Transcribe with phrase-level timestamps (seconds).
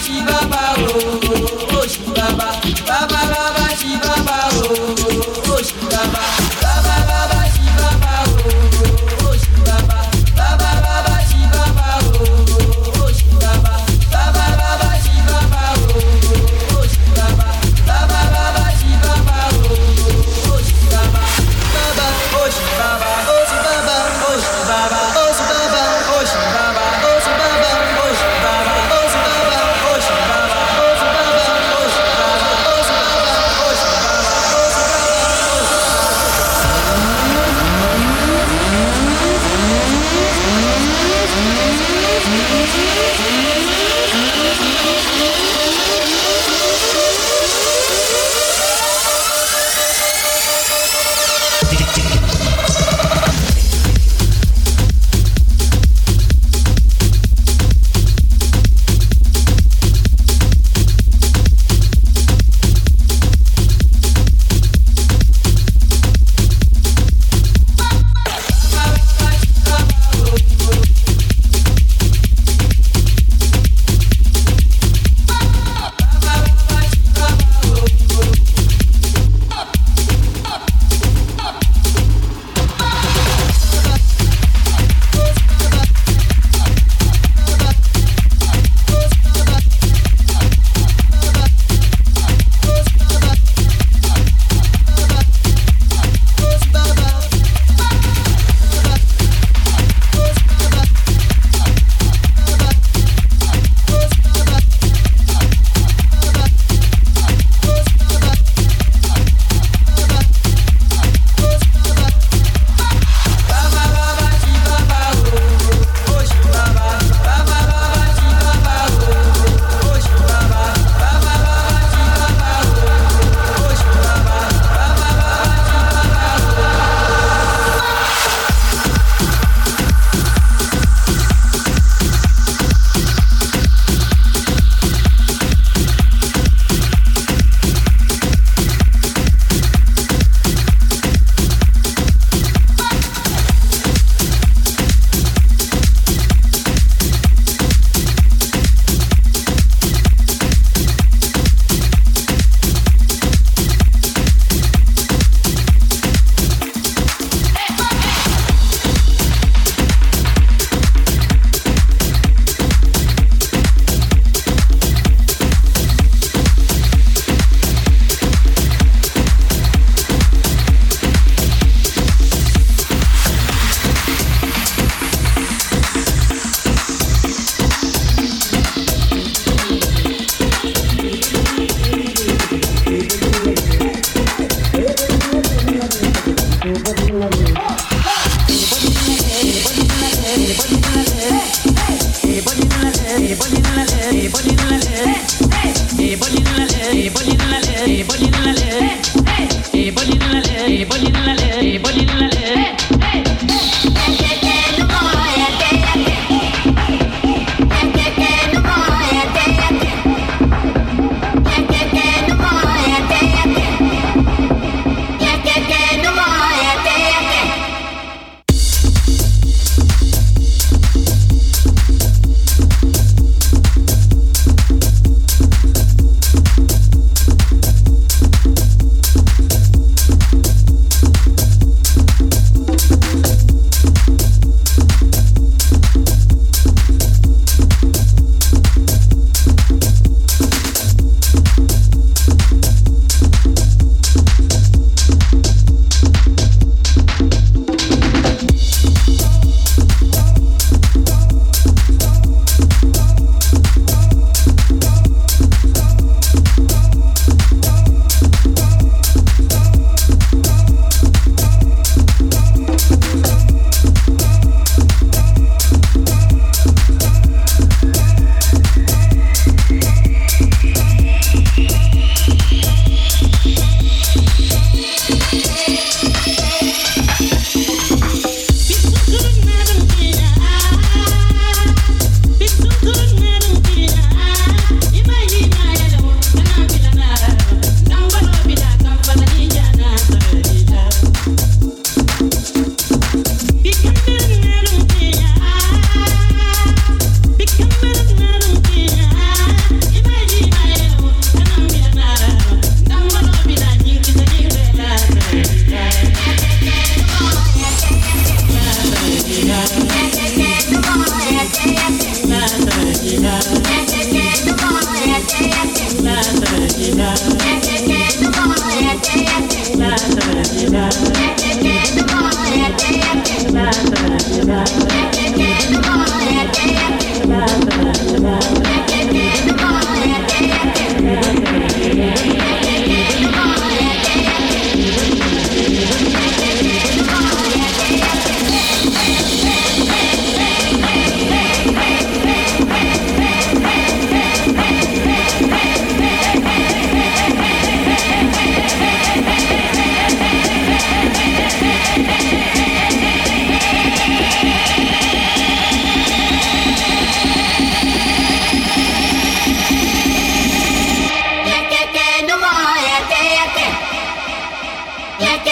[0.00, 0.39] Shiva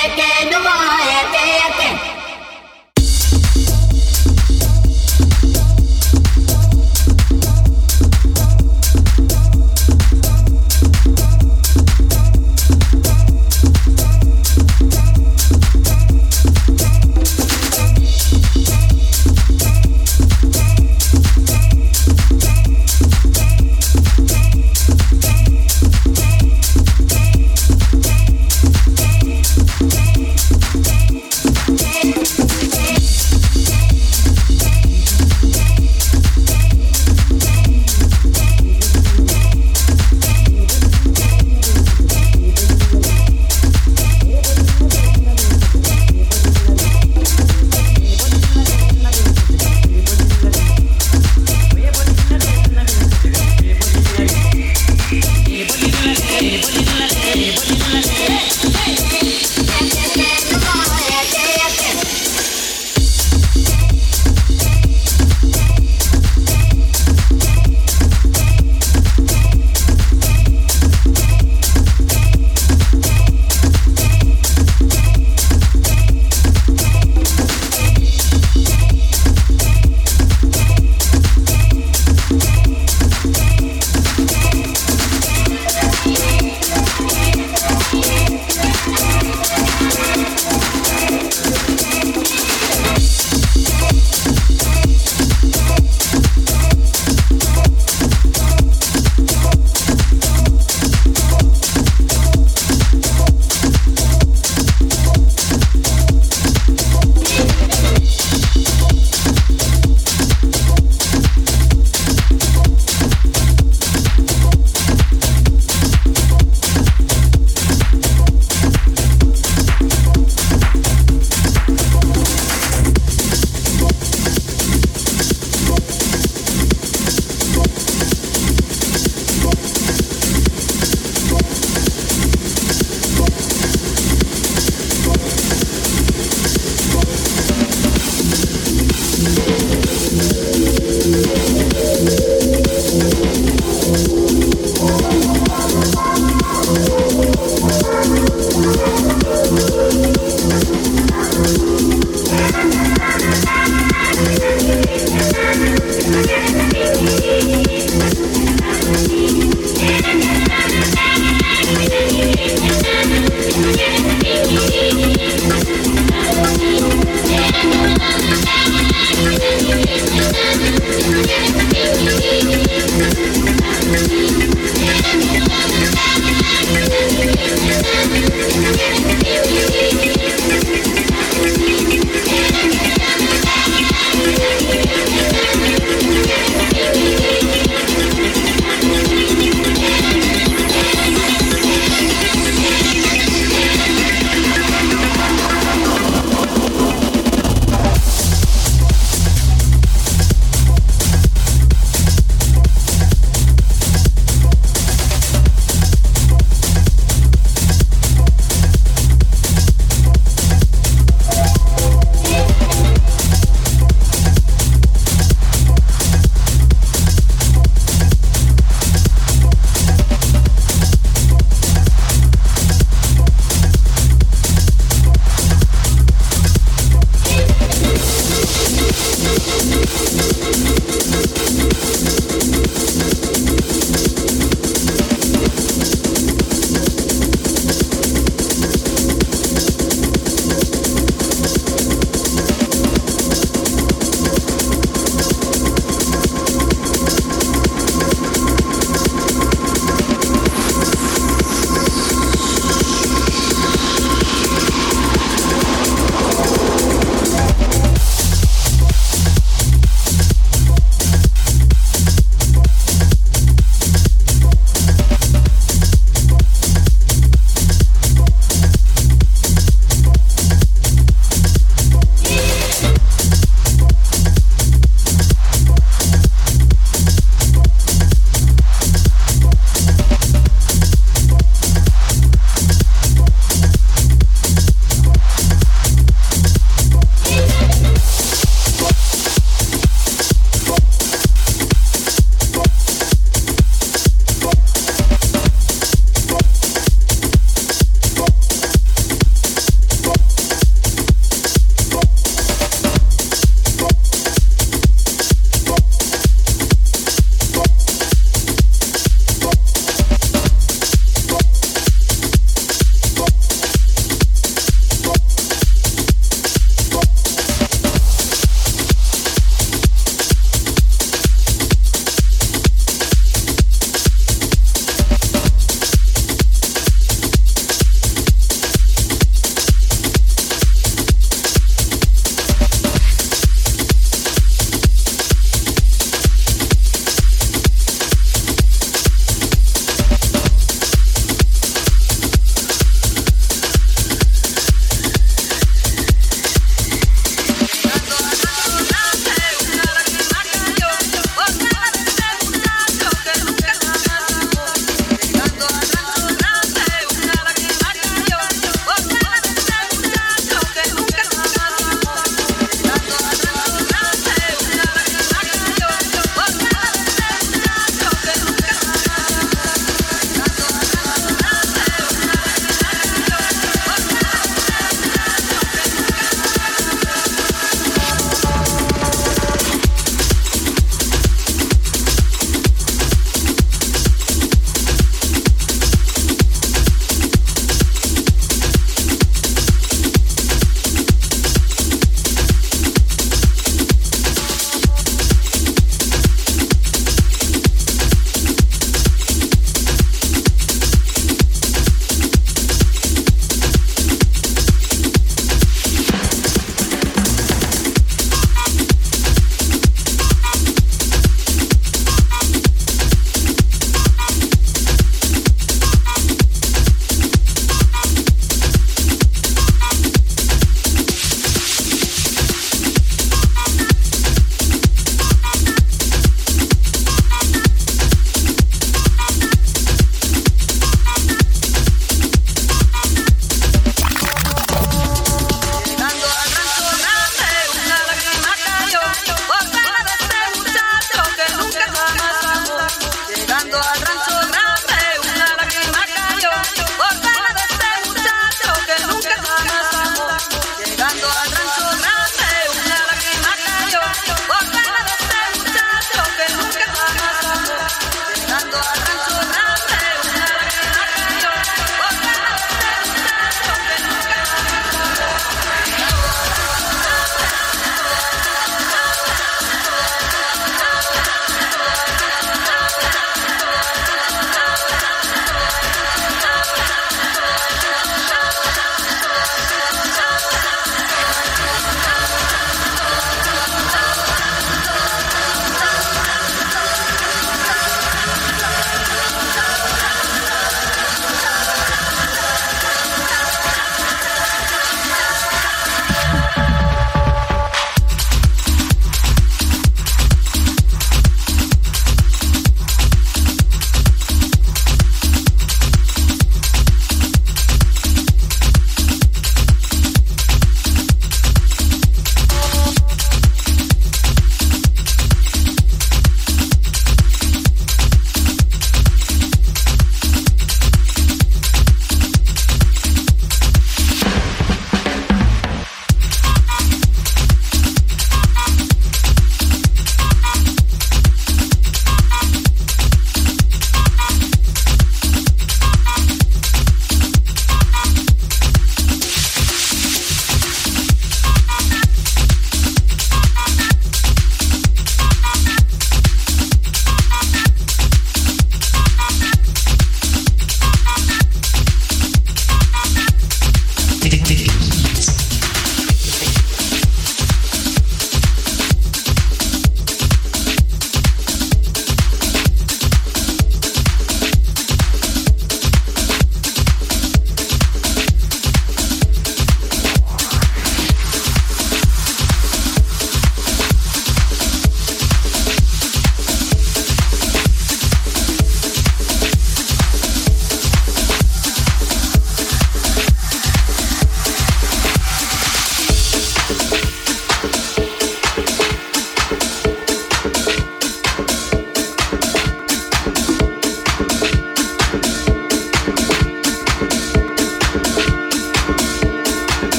[0.00, 0.87] que, que no va.